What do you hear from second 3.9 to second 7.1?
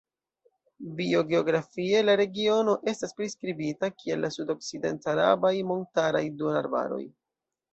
kiel la sudokcident-arabaj montaraj duonarbaroj.